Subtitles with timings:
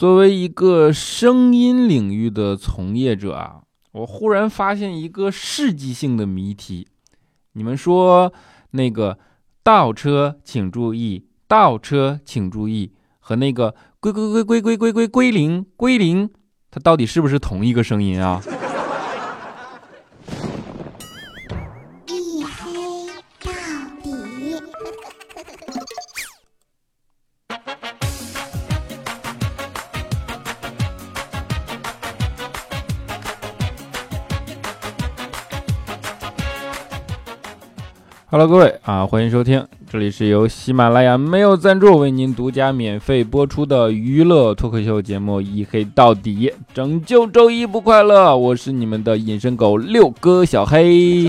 [0.00, 3.60] 作为一个声音领域的从业者啊，
[3.92, 6.88] 我忽然发现一个世纪性的谜题。
[7.52, 8.32] 你们说
[8.70, 9.18] 那个
[9.62, 16.30] 倒车请注意，倒车请注意，和那个归归归归归归归归零归零，
[16.70, 18.42] 它到底是不是同一个声音啊
[38.32, 48.36] ？Hello，各位啊，欢迎收听，这里是由喜马拉雅没有赞助为您独家免费播出的娱乐脱口秀节目《一黑到底》，拯救周一不快乐。
[48.36, 51.28] 我是你们的隐身狗六哥小黑。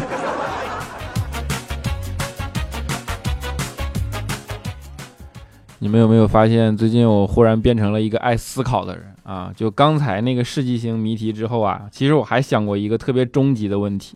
[5.79, 9.51] 你们有没有发现，最近我忽然变成了一个爱思考的人啊？
[9.55, 14.15] 就刚才那个世纪性谜题之后啊，其实我还想过一个特别终极的问题。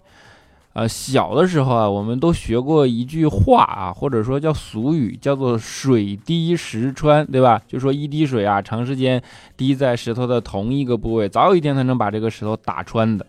[0.75, 7.61] 呃，小的时候啊，我们都学过一句话啊，或者说叫俗语，叫做“水滴石穿”，对吧？
[7.65, 9.21] 就说一滴水啊，长时间
[9.55, 13.25] 滴在石头的同一个部位，早有一天它能把这个石头打穿的。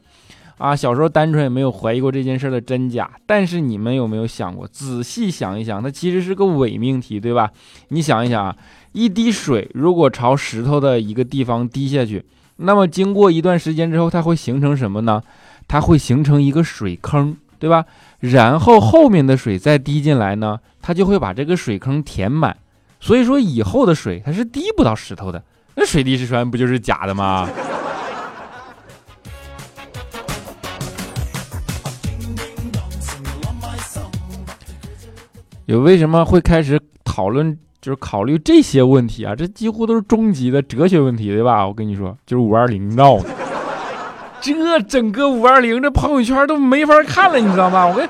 [0.59, 3.09] 啊，小时候单纯也没有怀疑过这件事的真假。
[3.27, 7.53] 但是你们有没有想过，仔细想一想，它其实是个伪命题，对吧？
[7.91, 8.57] 你想一想啊，
[8.91, 12.25] 一滴水如果朝石头的一个地方滴下去，
[12.57, 15.23] 那么经过一段时间之后，它会形成什么呢？
[15.69, 17.85] 它会形成一个水坑，对吧？
[18.21, 22.57] 然后后面的水再滴进来呢，它就会把这个水坑填满。
[23.01, 25.43] 所以说以后的水它是滴不到石头的。
[25.75, 27.49] 那水滴石穿不就是假的吗？
[35.67, 39.35] 有为什么会开始讨论，就是考虑这些问题啊？
[39.35, 41.67] 这几乎都是终极的哲学问题，对吧？
[41.67, 43.46] 我跟你说，就是五二零闹的。
[44.55, 47.87] 这整个五二零，这朋友圈都没法看了，你知道吗？
[47.87, 48.09] 我跟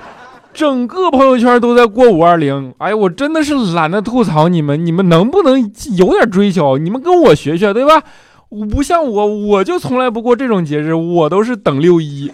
[0.52, 2.72] 整个朋友圈都在过五二零。
[2.78, 5.60] 哎呀，我真的是懒得吐槽你们，你们能不能
[5.96, 6.78] 有点追求？
[6.78, 8.02] 你们跟我学学，对吧？
[8.48, 12.30] 我不像我，我就从来不过这种节日，我都是等六一。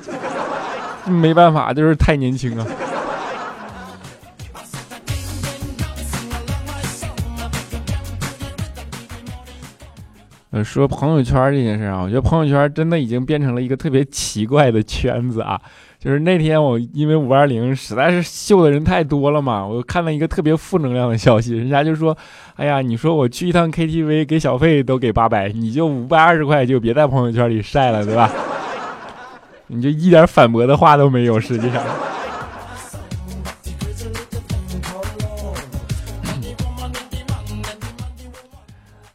[1.06, 2.66] 没办法，就是太年轻啊。
[10.52, 15.58] 呃，说朋友圈这件事啊，我觉得朋友圈真的已经变成了一个特别奇怪的圈子啊。
[15.98, 22.14] 就是那天我因为五二零实在是秀的人太多了嘛，我看了一个特别负能量的消息，人家就说
[22.56, 28.30] ：“哎呀，你说我去一趟 KTV 给小费都给八百，你就五百二十块就别在朋友圈里晒了，对吧？”
[29.68, 31.82] 你就一点反驳的话都没有，实际上。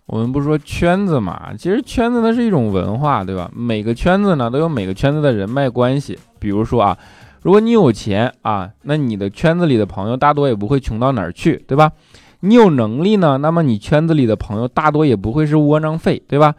[0.08, 3.52] 我们不说圈子嘛，其实圈子它是一种文化，对吧？
[3.54, 6.18] 每个圈子呢都有每个圈子的人脉关系。
[6.40, 6.98] 比如说啊，
[7.42, 11.92] 如果你有钱啊，那你的圈子里的朋友大多也不会穷到哪儿去，对吧？
[12.40, 16.56] 你有能力呢，那么你圈子里的朋友大多也不会是窝囊废，对吧？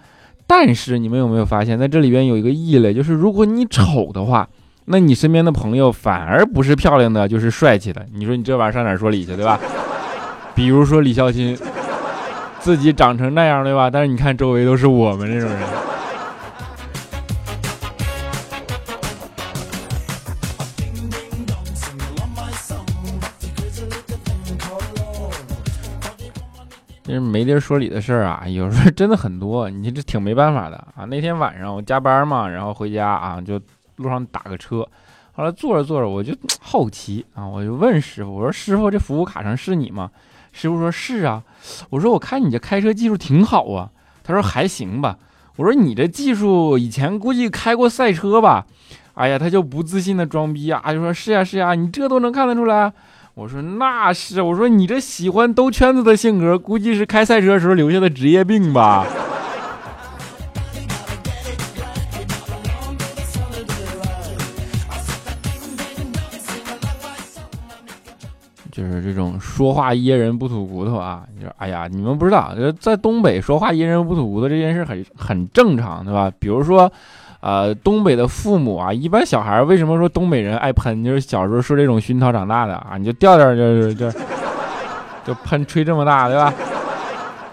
[0.46, 4.46] 但是你们有没有发现，在这里边有一个异类，就是如果你丑的话，
[4.84, 8.04] 那你身边的朋友反而不是漂亮的，就是帅气的。
[8.12, 9.58] 你说你这玩意儿上哪儿说理去，对吧？
[10.54, 11.56] 比如说李孝钦。
[12.60, 13.88] 自己长成那样对吧？
[13.88, 15.58] 但是你看周围都是我们这种人。
[27.04, 31.06] 其实没地儿说理的事儿啊，有时候真的很多，你这挺没办法的啊。
[31.06, 33.58] 那天晚上我加班嘛，然后回家啊，就
[33.96, 34.86] 路上打个车，
[35.32, 40.10] 后来坐着坐着我就好奇啊，我就问师傅，我说师傅，这服务卡上是你吗？
[40.52, 41.42] 师傅说：“是啊。”
[41.90, 43.90] 我说：“我看你这开车技术挺好啊。”
[44.24, 45.16] 他说：“还行吧。”
[45.56, 48.66] 我说：“你这技术以前估计开过赛车吧？”
[49.14, 52.92] 哎呀，他就不自信的装逼啊，就说：“是呀，是呀，你这都能看得出来。”
[53.34, 59.04] 我说：“那是。”我说：“你这喜欢兜圈子的性格，估计是开赛车时候留下的职业病吧。”
[68.78, 71.24] 就是这种说话噎人不吐骨头啊！
[71.36, 76.30] 你说，哎呀，你们不知道，在东北说话噎人不吐骨头这件事很很正常，对吧？
[76.38, 76.88] 比如说，
[77.40, 81.02] 呃，东北的父母啊，一般小孩为什么说东北人爱喷？
[81.02, 84.08] 就是小时候受这种熏陶长大的啊，你就调调就是就
[85.24, 86.54] 就喷吹这么大，对吧？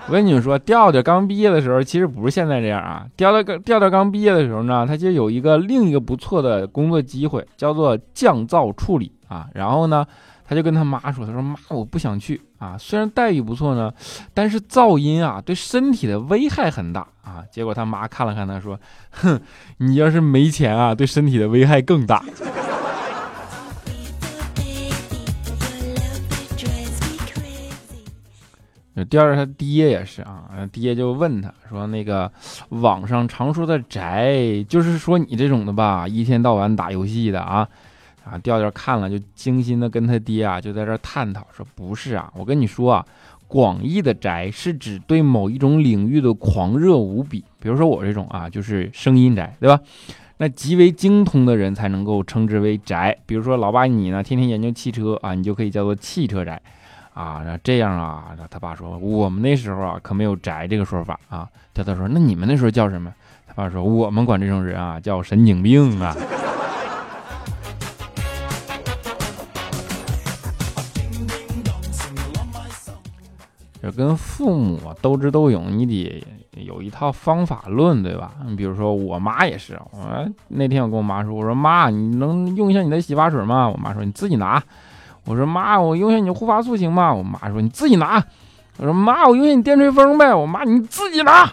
[0.05, 3.03] 我跟你们说，调调刚毕业的时候，其实不是现在这样啊。
[3.17, 9.47] 调调刚调调刚毕业的时候呢，他就有一个另一个不错的工作机会，叫做降噪处理啊。
[9.55, 10.05] 然后呢？
[10.47, 13.91] 他就跟他妈说：“他说妈，我不想去啊。”，虽然待遇不错呢，
[14.33, 17.43] 但是噪音啊对身体的危害很大啊。
[17.51, 19.41] 结果他妈看了看他说：“哼，
[19.77, 22.23] 你要是没钱啊，对身体的危害更大。”
[29.09, 32.31] 第二，他爹也是啊，爹就问他说：“那个
[32.69, 37.67] 网上常说的宅，就是说你这种的吧，一天到晚打游戏的啊。”
[38.25, 43.05] 啊，调调看了就精心的跟他爹啊就在这探讨说：“不是啊，我跟你说啊，
[43.47, 49.79] 广义的宅是指对某一种领域的狂热无比，比如说我这种啊，就是声音宅，对吧？
[50.37, 53.17] 那极为精通的人才能够称之为宅。
[53.25, 56.61] 比如说老爸你呢，天天研究汽车啊，你就可以叫做汽车宅。”
[57.13, 61.47] 啊，那这样啊，他爸说我们那时候啊可没有宅这个说法啊。
[61.73, 63.13] 调调说那你们那时候叫什么？
[63.47, 66.13] 他爸说我们管这种人啊叫神经病啊。
[73.85, 76.23] 就跟父母斗智斗勇，你得
[76.53, 78.31] 有一套方法论，对吧？
[78.47, 83.69] 你比如说我妈也是，我那天我跟我妈说，我说妈，你能用一下你的洗发水吗？
[83.69, 84.63] 我妈说你自己拿。
[85.25, 87.13] 我说妈，我用一下你护发素行吗？
[87.13, 88.23] 我妈说你自己拿。
[88.77, 90.33] 我说妈，我用一下你电吹风呗。
[90.33, 91.47] 我妈你自己拿。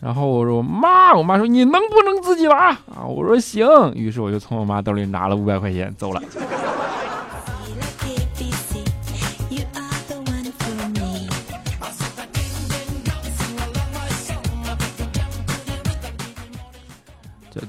[0.00, 3.04] 然后我说妈，我妈说你能不能自己拿啊？
[3.06, 3.66] 我说行。
[3.94, 6.22] 于是我就从我妈兜里拿了五百块钱走了。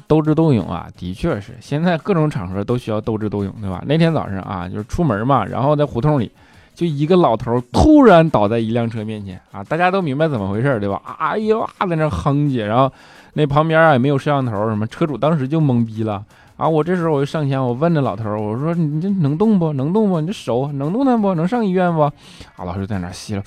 [0.07, 3.83] 斗智斗勇啊，的确是现在各种场合都需要斗智斗勇，对吧？
[3.85, 6.31] 那天早上啊，就是出门嘛，然后在胡同里，
[6.73, 11.01] 就一个老头突然倒在一辆车面前啊，大家都明白怎么回事，对吧？
[11.19, 12.91] 哎呦啊，在那哼唧，然后
[13.33, 16.23] 那旁边啊也没有摄像头，什么车主当时就懵逼了。
[16.57, 16.67] 啊！
[16.67, 20.19] 我这时候我就上前，我问那老头儿，我说：“你这能动不能动不？
[20.19, 22.01] 你这手能动弹不能上医院不？”
[22.57, 22.65] 啊！
[22.65, 23.43] 老师在那吸了，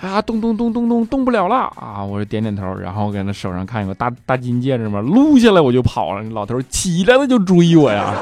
[0.00, 2.02] 啊，动动动动动动不了了啊！
[2.02, 6.22] 我就点点头，然后搁那手上看一个大大金戒指嘛，撸下来我就跑了。
[6.30, 8.12] 老头起来了就追我呀，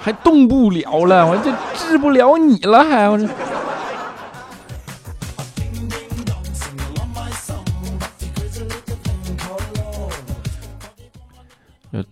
[0.00, 3.28] 还动不了了，我这治不了你了，还我这。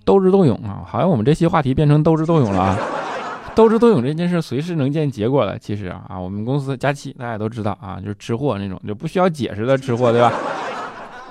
[0.05, 2.79] 斗智斗勇啊，好像我们这期话题变成斗智斗勇了啊！
[3.55, 5.59] 斗智斗勇这件事随时能见结果的。
[5.59, 10.33] 其实啊啊，我们公司佳期大家都知道啊，就是吃货那种，就不需要解释的吃货，对吧？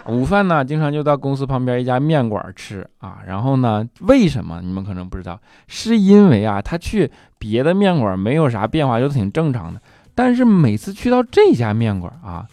[0.07, 3.19] 午饭呢，经常就到公司旁边一家面馆吃啊。
[3.27, 5.39] 然后呢，为什么你们可能不知道？
[5.68, 9.80] 是因为啊，他去别的面馆没有啥变化，就挺正常的。
[10.13, 12.45] 但是每次去到这家面馆啊，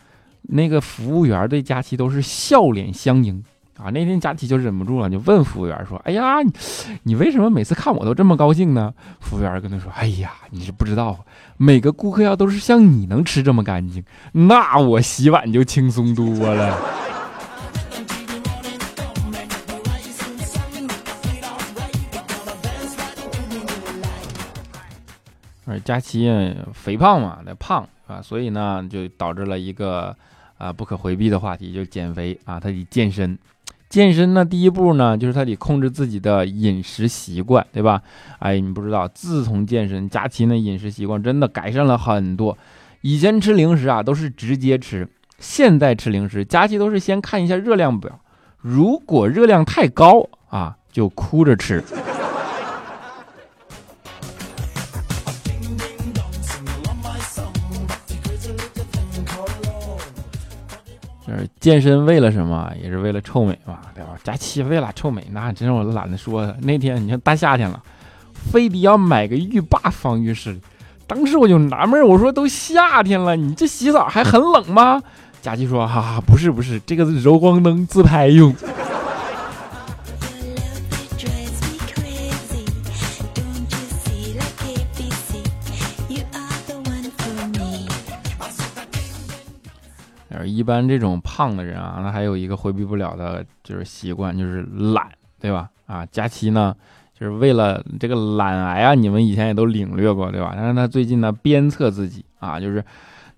[0.43, 3.43] 那个服务员对佳期都是笑脸相迎。
[3.79, 6.39] 啊，那天佳琪就忍不住了，就问服务员说：“哎呀，
[7.05, 8.93] 你为什么每次看我都这么高兴呢？”
[9.23, 11.25] 服务员跟他说：“哎呀，你是不知道，
[11.57, 14.03] 每个顾客要都是像你能吃这么干净，
[14.33, 16.77] 那我洗碗就轻松多了。”
[25.67, 26.29] 而佳琪
[26.73, 30.17] 肥胖嘛，那胖啊，所以呢，就导致了一个
[30.57, 33.39] 啊不可回避的话题，就减肥啊，他得健身。
[33.89, 38.03] 健身呢，第一步呢，就是他得控制自己的饮食习惯，对吧？
[38.39, 42.57] 哎，你不知道，自从健身，佳琪那饮食习惯真的改善了很多。
[43.01, 45.09] 以前吃零食啊，都是直接吃，
[45.39, 48.21] 现在吃零食，佳琪都是先看一下热量表，
[48.61, 51.83] 如果热量太高啊，就哭着吃。
[61.29, 62.73] 就是健身为了什么？
[62.83, 64.13] 也是为了臭美嘛，对吧？
[64.25, 66.51] 佳琪为了臭美，那真是我都懒得说。
[66.63, 67.83] 那天你看大夏天了，
[68.51, 70.59] 非得要买个浴霸放浴室。
[71.07, 75.03] 当时我就纳闷，我说都夏天了，你这洗澡还很冷吗？
[75.43, 78.55] 佳琪说：哈哈，不是不是，这个是柔光灯自拍用。
[90.49, 94.63] 一般这种胖的人啊，那还有一个回避不了的就是习惯，就是
[94.95, 95.07] 懒，
[95.41, 95.69] 对吧？
[95.87, 96.75] 啊，佳期呢，
[97.19, 100.55] 就是为了这个懒癌啊，你们以前也都领略过，对吧？
[100.57, 102.85] 但是他最近呢，鞭策自己啊，就是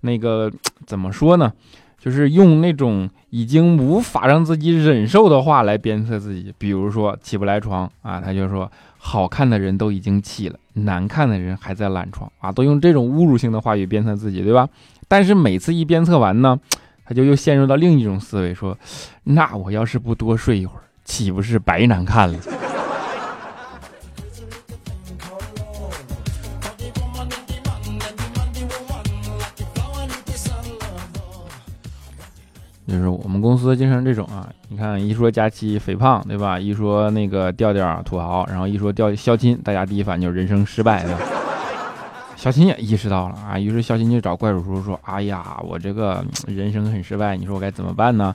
[0.01, 0.51] 那个
[0.85, 1.51] 怎么说呢？
[1.97, 14.67] 就是用那种已经无法让自己忍受的话来鞭策自己，比如说起不来床啊，他就说好看的人都已经起了，难看的人还在懒床啊，都用这种侮辱性的话语鞭策自己，对吧？
[15.07, 16.59] 但是每次一鞭策完呢？
[17.11, 18.77] 他就又陷入到另一种思维，说
[19.25, 22.39] ：“那我要是不多睡一会儿，岂不是白难看了？”
[32.87, 36.57] 就是我们公司经常这种啊，你看一说佳期肥胖，对吧？
[36.57, 41.19] 一说那个调调土豪，然后一说调肖钦，大家第一反应就是人生失败，对吧？
[42.41, 48.33] 肖钦也意识到了啊，于是肖钦就找怪叔叔说：“哎呀，我这个人生很失败，你说我该怎么办呢？”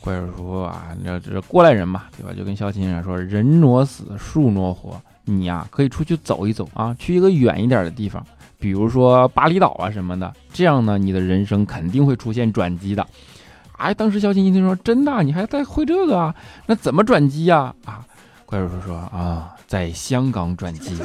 [0.00, 2.32] 怪叔叔啊，这这过来人嘛，对吧？
[2.32, 8.24] 就跟肖钦说：“人挪死，树挪活，你呀可以出去走一走啊，去一个远一点的地方，
[8.60, 13.04] 比如说巴厘岛啊什么的，这样呢，你的人生肯定会出现转机的。”
[13.78, 16.32] 哎，当时肖钦一听说真的，你还在会这个啊？
[16.66, 17.74] 那怎么转机呀？
[17.84, 18.06] 啊，
[18.46, 20.96] 怪叔叔说啊，在香港转机。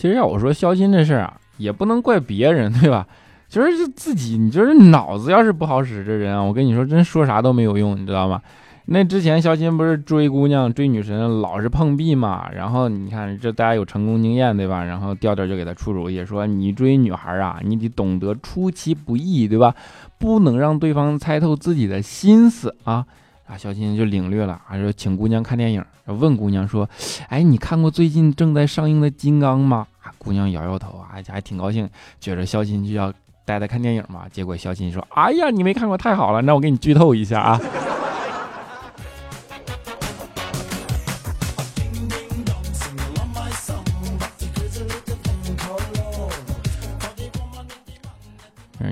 [0.00, 3.06] 其实要我说肖鑫这事儿啊，也不能怪别人，对吧？
[3.50, 8.40] 其实就自己，你就是脑子要是不好使，这人啊，我跟你说，真说啥都没有用，你知道吗？
[8.86, 12.48] 那之前肖鑫不是追姑娘、追女神，老是碰壁嘛？
[12.50, 14.84] 然后你看这大家有成功经验，对吧？
[14.84, 19.74] 然后调调就给他出主意，说你追女孩啊，你得懂得出其不意，对吧？
[20.16, 23.04] 不能让对方猜透自己的心思啊！
[23.50, 26.88] 啊，肖钦就领略了，还说请姑娘看电影，问姑娘说
[27.28, 31.90] ：“哎，你看过最近正在上映的《金刚》吗？”啊，姑娘摇摇头，啊还挺高兴，
[32.20, 33.12] 觉着肖钦就要
[33.44, 34.26] 带她看电影嘛。
[34.30, 37.60] 结果肖钦说：“哎呀，你没看过，太好了，那我给你剧透一下啊。”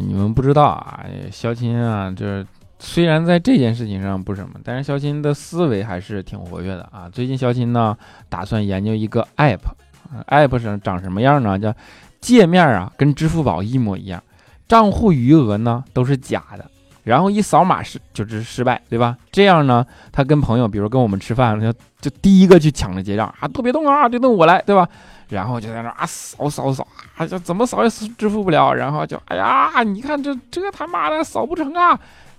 [0.00, 2.44] 你们不知道啊，肖钦啊，这
[2.80, 7.08] 虽然在这件事情上不什么，但是肖钦的思维还是挺活跃的啊。
[7.10, 7.96] 最近肖钦呢，
[8.28, 11.58] 打算研究一个 app，app 上长什么样呢？
[11.58, 11.74] 叫
[12.20, 14.22] 界面啊，跟支付宝一模一样，
[14.68, 16.70] 账户余额呢都是假的，
[17.02, 19.16] 然后一扫码是就是失败，对吧？
[19.32, 24.88] 这样呢，他跟朋友，比如跟我们吃饭，就就第一个去抢着结账啊，都别动啊，别动，我来，对吧？
[25.30, 31.98] 然后就在那啊扫扫扫啊，就怎么扫也支付不了，然后就哎呀，你看这这他妈的扫不成啊！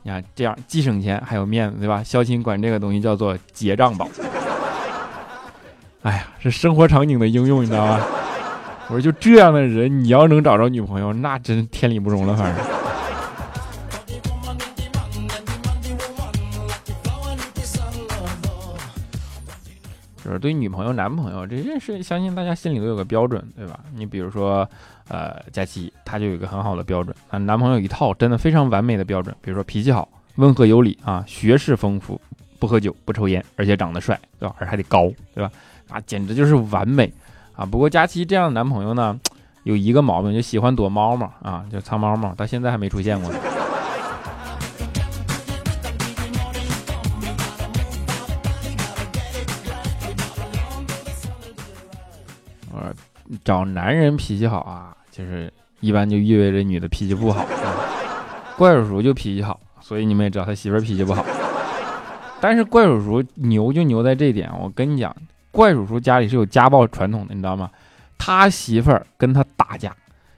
[0.09, 2.01] 你看这样既省钱还有面子，对吧？
[2.03, 4.09] 肖钦管这个东西叫做结账宝。
[6.01, 8.01] 哎呀，是生活场景的应用，你知道吗？
[8.87, 12.78] 我说就这样的人，你要能找着女朋友，那真天理不容了，反正。
[20.29, 23.79] 就是对女朋友、男朋友这件事，相信大家心里都有个标准，对吧？
[23.95, 24.69] 你比如说，
[25.07, 32.21] 呃，佳琪，她就有一个很好的标准啊，男朋友一套真的非常完美的标准，比如说脾气好、温和有礼啊，学识丰富，
[32.59, 34.53] 不喝酒、不抽烟，而且长得帅，对吧？
[34.59, 35.51] 而且还得高，对吧？
[35.89, 37.11] 啊，简直就是完美
[37.55, 37.65] 啊！
[37.65, 39.19] 不过佳琪这样的男朋友呢，
[39.63, 43.31] 有一个毛病，就喜欢躲猫猫啊，就藏猫猫，到现在还没出现过。
[53.43, 57.45] 找男人脾气好啊，就是一般就意味着女的脾气不好。
[58.57, 61.25] 怪叔叔就脾气好，所以你们也知道他媳妇脾气不好。
[62.41, 65.15] 但是怪叔叔牛就牛在这点，我跟你讲，
[65.51, 67.69] 怪叔叔家里是有家暴传统的，你知道吗？
[68.17, 69.95] 他媳妇跟他打架，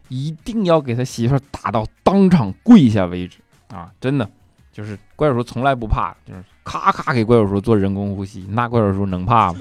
[0.07, 3.37] 一定要给他媳妇打到当场跪下为止
[3.73, 3.89] 啊！
[3.99, 4.29] 真的，
[4.71, 9.59] 就是怪叔叔从来不怕，就是咔咔给怪叔叔做人工呼吸，那怪叔叔能怕吗？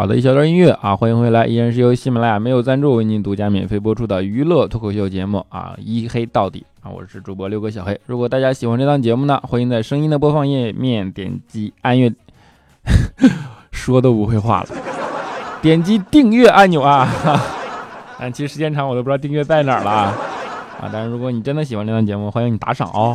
[0.00, 8.00] 好的，一小段音乐啊，欢迎回来，依然是由喜马拉雅没有赞助为您独家免费播出的娱乐脱口秀节目啊，一黑到底啊，我是主播六哥小黑。
[8.06, 12.10] 如果大家喜欢这档节目呢，欢迎在声音的播放页面点击按月，
[13.72, 14.68] 说都不会话了，
[15.60, 17.06] 点击订阅按钮啊。
[18.18, 20.88] 但其实时间长，我都不知道订阅在哪儿了啊。
[20.90, 23.14] 但是如果你真的喜欢这档节目，欢迎你打赏哦。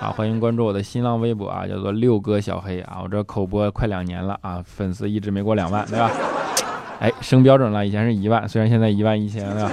[0.00, 6.10] 啊，欢迎关注我的新浪微博啊，叫做六哥小黑啊，我这口播快两年了啊，粉丝一直没过两万，对吧？
[7.00, 9.72] 哎，升标准了，以前是一万，虽然现在一万一千，对吧？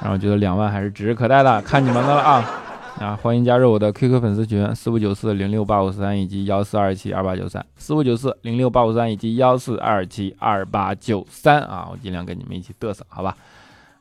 [0.00, 2.50] 然后觉得两万还是指日可待的，看你们的了啊！
[3.00, 13.36] 啊，欢迎加入我的 QQ 粉丝群四五九四零六八五三以及幺四二七二八九三四五九四零六八五三以及幺四二七二八九三啊，我尽量跟你们一起嘚瑟，好吧？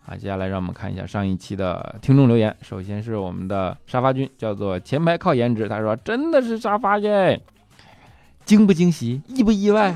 [0.08, 2.56] 啊，接下来让我们看一下上一期的听众留言。
[2.62, 5.70] 首先是我们的沙发君，叫做前排靠颜值。
[5.70, 7.40] 他说：“真的是沙发耶，
[8.44, 9.94] 惊不惊喜，意不意外？”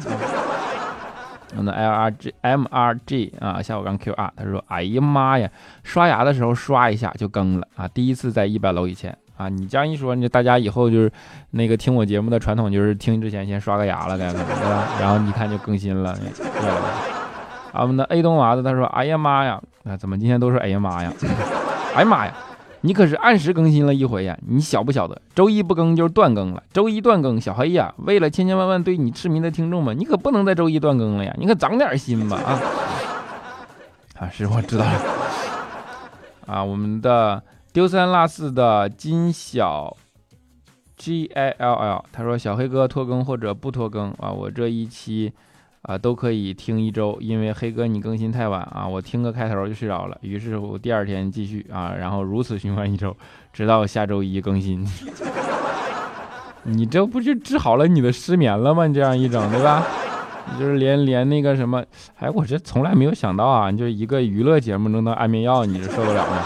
[1.57, 5.49] 我们的 L R G M R G 啊，下午刚 Q R，他说：“哎呀妈呀，
[5.83, 7.87] 刷牙的时候刷一下就更了啊！
[7.87, 9.47] 第一次在一百楼以前啊。
[9.47, 11.11] 你这样一说，你大家以后就是
[11.51, 14.97] 那个听我节目的传统，就是听之前先刷个牙了，该对吧？
[14.99, 16.13] 然后你看就更新了。
[16.37, 17.14] 对吧
[17.75, 21.11] 啊，我们的 A 东娃子他说：“哎呀妈呀，啊怎么今天都是哎呀妈呀？
[21.93, 22.33] 哎呀妈呀！”
[22.81, 24.37] 你可是按时更新了一回呀！
[24.47, 26.63] 你晓不晓得，周一不更就是断更了。
[26.71, 31.35] 周一断更，小黑呀，为了千千万万对你痴迷的听众们，你可不能在周一断更了呀！
[31.37, 32.59] 你可长点心吧啊！
[34.19, 35.01] 啊， 是我知道了。
[36.45, 37.41] 啊，我们的
[37.73, 39.97] 丢三落四的金小
[40.95, 45.33] G I L L，他说小黑哥拖更或者不拖更啊，我这一期。
[45.87, 50.17] 啊，都可以听一周，因为黑哥你更新太晚啊，我听个开头就睡着了。
[50.21, 53.15] 于是我第二天继续啊，然后如此循环一周，
[53.53, 54.83] 直到下周一更新。
[56.67, 58.87] 你这不就治好了你的失眠了吗？
[58.87, 59.83] 你这样一整，对吧？
[60.51, 61.83] 你就是连连那个什么，
[62.17, 66.43] 哎，我这从来没有想到啊，就是一个娱乐节目能当安眠药，你这受得了吗？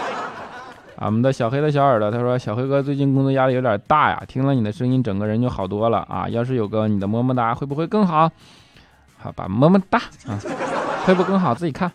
[0.98, 6.27] 俺们的小黑的小耳朵，他说小黑哥最近工作压力有点大呀，听了你的声音，整个人就好多了啊。
[6.27, 8.29] 要是有个你的么么哒，会不会更好？
[9.20, 10.40] 好吧，么么哒啊，
[11.06, 11.92] 会不更好自己看。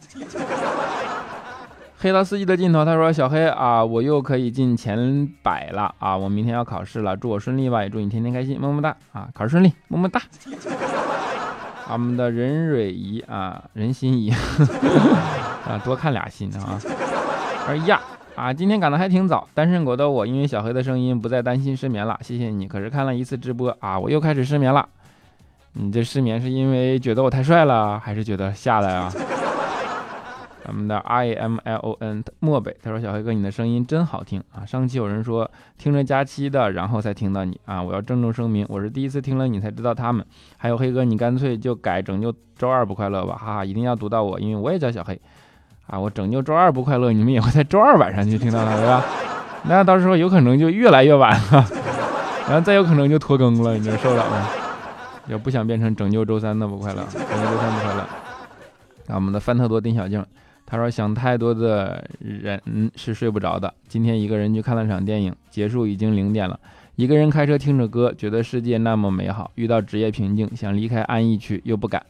[1.98, 6.14] 黑到司机的镜头，他说：“小黑啊，我又可以进前百了啊！
[6.14, 9.26] 我明天要考试了，祝我顺利吧，也祝你天天开心，么么哒啊！
[9.32, 10.20] 考试顺利，么么哒。”
[11.90, 14.30] 我们的任蕊怡啊，任心怡
[15.66, 16.78] 啊，多看俩心啊。
[17.66, 17.98] 哎呀
[18.36, 22.68] 啊，今天赶的还挺早，单身狗的我因为小黑的声音不再担心失眠了，谢谢你。
[22.68, 24.86] 可是看了一次直播啊，我又开始失眠了。
[25.74, 29.12] 你这失眠是因为觉得我太帅了，还是觉得下来啊？
[30.64, 34.64] 咱们的 I M L O N 漠北他说：“小黑哥，你的声音真好听啊！
[34.64, 37.82] 上期有人说听着佳期的，然后才听到你啊！
[37.82, 40.24] 我要郑重声明，我是第一次听了你才知道他们。
[40.56, 43.64] 还有黑哥，你干脆就改拯救周二不快乐吧，哈哈！
[43.64, 45.20] 一定要读到我，因为我也叫小黑
[45.86, 45.98] 啊！
[45.98, 49.04] 我拯救周二不快乐，你们也会在周二晚上去听到他，对吧？
[49.64, 51.66] 那到时候有可能就越来越晚了，
[52.48, 54.48] 然后再有可能就拖更了，你就受不了了？”
[55.28, 58.06] 要不想变成拯救周三的不快乐，拯救周三不快乐。
[59.06, 60.24] 那我们的范特多丁小静，
[60.66, 62.60] 他说想太多的人
[62.96, 63.72] 是睡不着的。
[63.88, 66.58] 今天一个人去看了场电影，结束已经零点了。
[66.96, 69.50] 一个人开车听着歌，觉得世界那么美好。
[69.56, 72.04] 遇到职业瓶颈，想离开安逸区又不敢。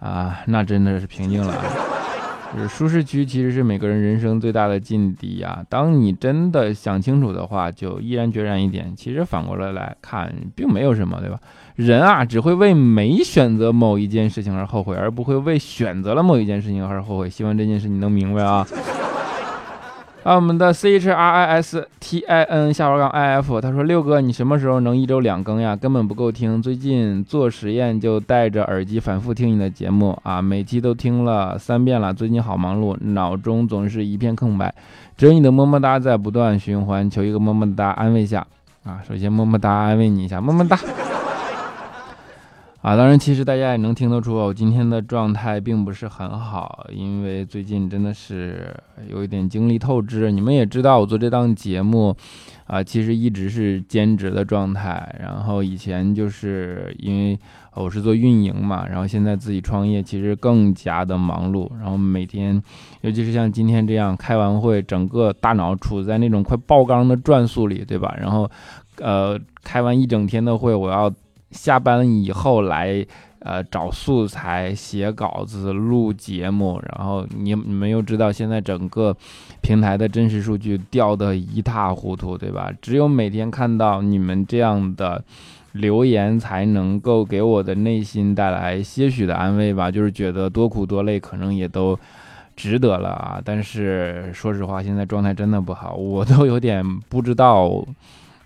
[0.00, 1.54] 啊，那真的是瓶颈了。
[1.54, 1.64] 啊
[2.68, 5.64] 舒适区其实是每个人人生最大的劲敌啊。
[5.68, 8.92] 当你真的想清楚的话，就毅然决然一点。
[8.96, 11.38] 其实反过来来看，并没有什么，对吧？
[11.74, 17.28] 人啊，只会为没选择某一件事情而后悔，而不会为选择了某一件事情而后悔。
[17.28, 18.66] 希望这件事你能明白啊。
[20.26, 25.76] 啊，我们的 C H R I S T I N 下划杠 I F，他说六哥，你什么时候能一周两更呀？
[25.76, 26.60] 根本不够听。
[26.60, 32.12] 最近做实验就戴着耳机反复听你的节目啊，每期都听了三遍了。
[32.12, 34.74] 最近好忙碌，脑中总是一片空白，
[35.16, 38.44] 只有你的么么哒在不断循环，求一个么么哒安慰下
[38.82, 38.98] 啊。
[39.06, 40.76] 首先么么哒安慰你一下，么么哒。
[42.86, 48.72] 啊，当然，其实大家也能听得出，我今天的状态并不是很好，因为最近真的是
[49.08, 50.30] 有一点精力透支。
[50.30, 52.16] 你们也知道，我做这档节目，
[52.68, 55.16] 啊，其实一直是兼职的状态。
[55.18, 57.36] 然后以前就是因为
[57.74, 61.68] 我是做运营嘛，然后现在自己创业，其实更加的忙碌。
[61.80, 62.62] 然后每天，
[63.00, 68.16] 尤其是像今天这样开完会，整个大脑处在那种快爆缸的转速里，对吧？
[68.16, 68.48] 然后，
[69.00, 71.12] 呃，开完一整天的会，我要。
[71.50, 73.06] 下班以后来，
[73.38, 79.16] 呃，找素材、写稿子、录节目，然后你你们又知道现在整个
[79.60, 82.72] 平台的真实数据掉得一塌糊涂，对吧？
[82.82, 85.22] 只有每天看到你们这样的
[85.72, 89.90] 留言，才能够给我的内心带来些许的安慰吧。
[89.90, 91.96] 就是觉得多苦多累，可能也都
[92.56, 93.40] 值得了啊。
[93.44, 97.86] 但是说实话，现在状态真的不好，我都有点不知道。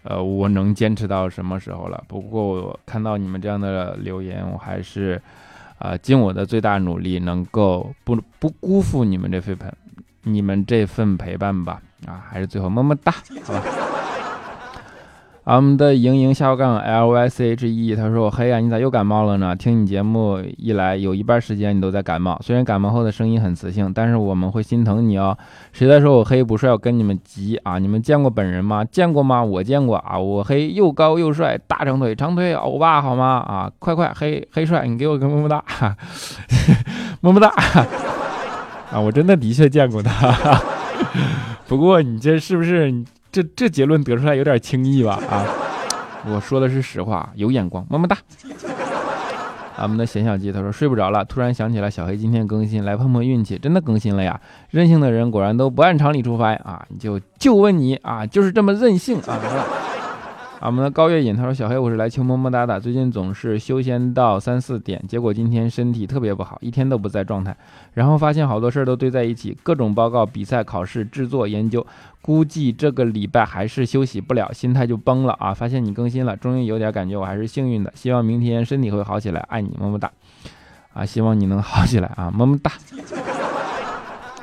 [0.03, 2.03] 呃，我能坚持到什么时候了？
[2.09, 5.21] 不过我看到你们这样的留言，我还是，
[5.79, 9.71] 啊，尽我的最大努力，能够不不辜负你们这份陪，
[10.23, 11.81] 你们这份陪伴吧。
[12.07, 13.13] 啊，还是最后么么哒，
[13.45, 13.90] 好吧。
[15.43, 19.57] 我们的莹莹下杠 L Y C H E，他说：“我黑呀，你咋又感冒了呢？
[19.57, 22.39] 听你节目一来，有一半时间你都在感冒。
[22.43, 25.37] 虽然感冒后的声音很磁性，但是我们会心疼你哦。
[25.73, 26.71] 谁在说我黑不帅？
[26.71, 27.79] 我跟你们急啊！
[27.79, 28.85] 你们见过本人吗？
[28.85, 29.43] 见过吗？
[29.43, 30.17] 我见过啊！
[30.17, 33.39] 我黑又高又帅，大长腿，长腿欧巴好吗？
[33.39, 35.65] 啊，快快黑黑帅，你给我个么么哒，
[37.23, 37.49] 么么哒
[38.93, 39.01] 啊！
[39.01, 40.61] 我真的的确见过他，
[41.67, 42.95] 不过你这是不是？”
[43.31, 45.21] 这这结论得出来有点轻易吧？
[45.31, 45.47] 啊，
[46.27, 48.17] 我说的是实话，有眼光，么么哒。
[49.79, 54.39] 俺们的咸小鸡他说睡不着了，突然想起来小黑今天更新，来碰碰运气，真的更新了呀！
[54.69, 56.85] 任性的人果然都不按常理出牌啊！
[56.91, 59.41] 你就就问你啊，就是这么任性啊！
[60.61, 62.79] 啊，我们的高月隐他说：“小黑，我是来求么么哒的。
[62.79, 67.57] 最近总是修仙到三四点，结果今天身体特别不好，一天都不在状态。
[67.95, 71.87] 然后发现好多事儿都堆在一起，各种报告、比赛、考试、制作、研究，
[72.21, 75.55] 估计这个礼拜还是休息不了，心态就崩了啊！
[75.55, 77.91] 发现你更新了，终于有点感觉，我还是幸运的。
[77.97, 80.13] 希望明天身体会好起来，爱你么么哒！
[80.93, 82.71] 啊，希望你能好起来啊，么么哒！”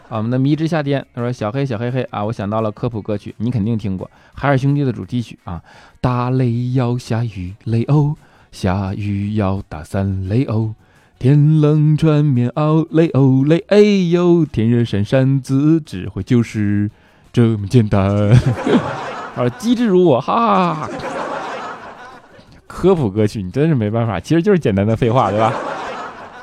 [0.09, 5.61] 我们的迷之夏天，他说：“小黑小黑黑啊，我想到了科普歌曲，你肯定听过海尔兄弟的主题曲啊。
[5.99, 8.15] 打雷要下雨雷欧，
[8.51, 10.73] 下雨要打伞雷欧，
[11.19, 16.89] 天冷穿棉袄雷欧雷哎呦，天热扇扇子，智慧就是
[17.33, 18.31] 这么简单。
[19.35, 20.89] 啊，机智如我，哈哈哈哈！
[22.65, 25.53] 科普歌曲，你真是没办法，其实就是简单的废话，对吧？”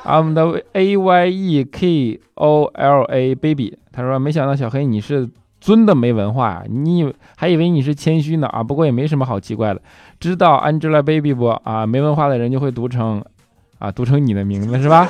[0.05, 5.27] 啊我们的 A Y E K O L A baby，他说没想到小黑你是
[5.59, 9.81] 尊的没文化呀，你以为还以为你是谦虚呢啊，不过也没什么好奇怪的。
[10.19, 11.85] 知道 Angelababy 不啊？
[11.85, 13.23] 没文化的人就会读成
[13.79, 15.07] 啊，读成你的名字是吧？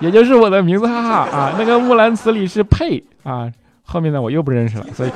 [0.00, 1.54] 也就是我的名字，哈哈啊。
[1.58, 3.50] 那个木兰词里是配啊，
[3.82, 5.10] 后面的我又不认识了，所以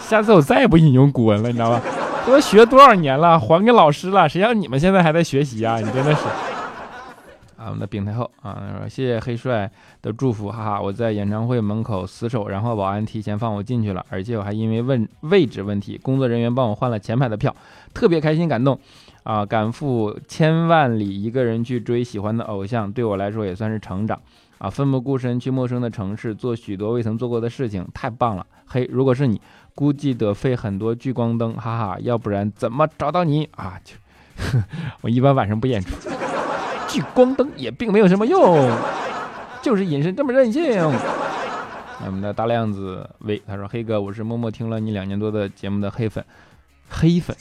[0.00, 1.82] 下次我再也不引用古文了，你知道吧？
[2.26, 5.78] 都学多少年了，还给老师了，谁让你们现在还在学习啊？
[5.78, 6.22] 你真的是。
[7.60, 9.70] 啊，我们的丙太后啊，谢谢黑帅
[10.00, 10.80] 的祝福，哈哈！
[10.80, 17.54] 我在演唱会门口死守，然后保安提前放我进去了，而且我还因为问位置问题，工作人员帮我换了前排的票，
[17.92, 18.80] 特别开心感动
[19.24, 19.44] 啊！
[19.44, 24.18] 赶赴千万里一个人去追喜欢的偶像，对我来说也算是成长
[24.56, 24.70] 啊！
[24.70, 28.46] 奋不顾身去陌生的城市，做许多未曾做过的事情，太棒了！
[28.64, 29.38] 嘿，如果是你，
[29.74, 31.98] 估计得费很多聚光灯，哈哈！
[32.00, 33.78] 要不然怎么找到你啊？
[33.84, 33.94] 就
[35.02, 36.19] 我一般晚上不演出。
[36.90, 38.70] 聚光灯也并没有什么用，
[39.62, 40.62] 就是隐身这么任性。
[42.04, 46.24] 我们的大亮子喂他说：“黑哥，我是默默听了你两年多的节目的黑粉，
[46.88, 47.36] 黑粉，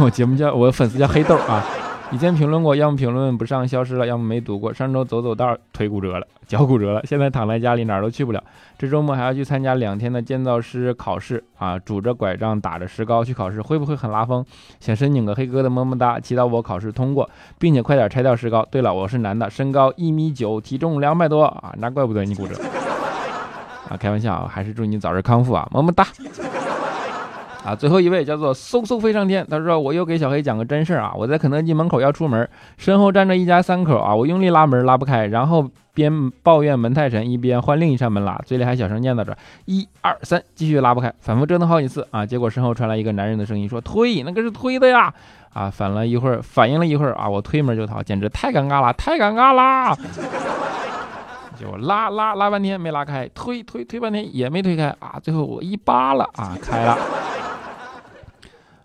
[0.00, 1.64] 我节目叫我粉丝叫黑豆啊。”
[2.12, 4.72] 以前评论过，要么评论不上消失了，要么没读过。
[4.72, 8.44] 上周走走道腿骨折了， 脚骨折了，现在躺在家里哪儿都去不了。
[8.76, 11.78] 这周末还要去参加两天的建造师考试啊！
[11.78, 14.44] 拄着拐杖打着石膏去考试，会不会很拉风？
[14.78, 18.62] 想申请个黑哥的么么哒，祈祷我考试通过，并且快点拆掉石膏。
[18.70, 22.54] 对了，我是男的，身高一米九，体重两百多啊，那怪不得你骨折
[23.88, 23.96] 啊！
[23.96, 26.06] 开玩笑，还是祝你早日康复啊，么么哒。
[27.64, 29.46] 啊，最后一位叫做嗖嗖飞上天。
[29.48, 42.26] 他说：“我又给小黑讲个真事儿啊，我在肯德基门口要出门，身后站着一家三口啊，我用力拉门拉不开，然后边抱怨门太沉，一边换另一扇门拉，嘴里还小声念叨着一二三，继续拉不开，反复折腾好几次啊。
[42.26, 45.14] 结果身后传来一个男人的声音说：推，那个是推的呀！
[45.52, 49.96] 啊，反了一会儿，反应了一会儿啊，我推门就逃，简直太尴尬了，太尴尬啦！
[51.60, 56.98] 就拉拉拉半天没拉开，推推推半天也没推开啊，最后我一扒拉啊，开了。”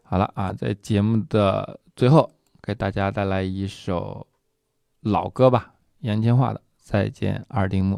[0.09, 2.31] 好了啊，在节目的最后，
[2.63, 4.25] 给大家带来一首
[5.01, 7.97] 老歌吧，杨千嬅的《再见二丁目》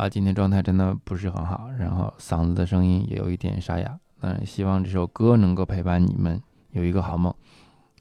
[0.00, 0.08] 啊。
[0.08, 3.98] 今天状态真的不是很好，然后嗓子的声音也有一点沙哑。
[4.20, 7.34] 嗯，希望这首歌能够陪伴你们有一个好梦。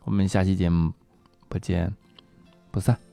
[0.04, 0.93] 我们下期节目
[1.50, 1.91] 不见
[2.69, 3.12] 不散。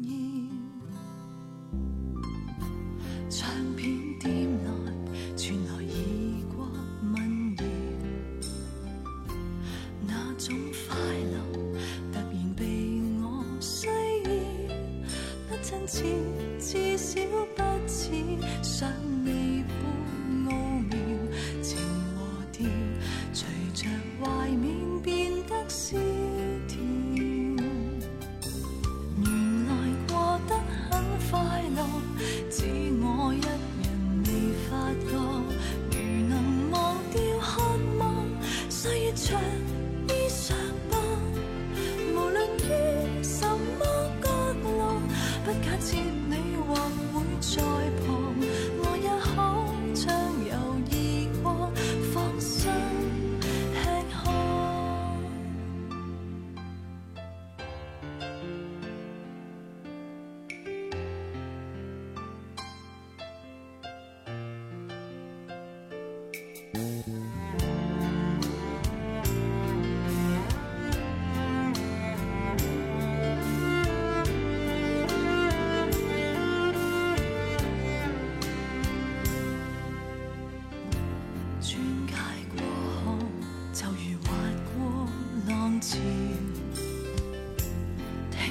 [39.15, 39.70] 穿。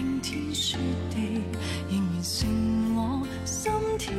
[0.01, 0.79] 冰天雪
[1.11, 1.43] 地，
[1.91, 2.49] 仍然剩
[2.97, 4.17] 我心田。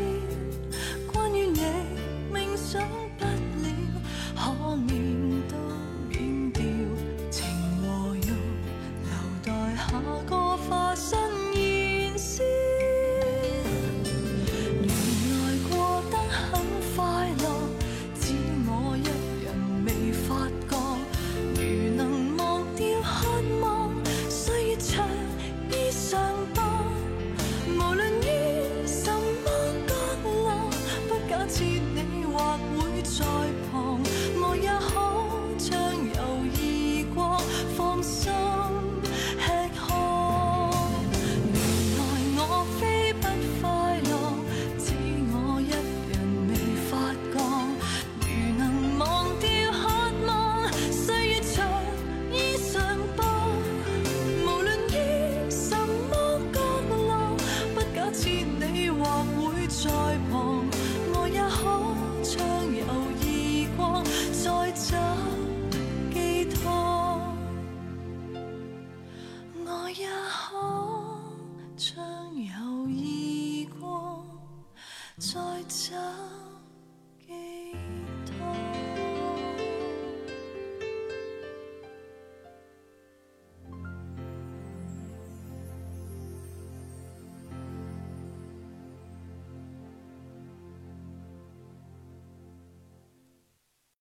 [1.12, 1.60] 关于你，
[2.32, 3.32] 冥想不了，
[4.36, 5.11] 可妙。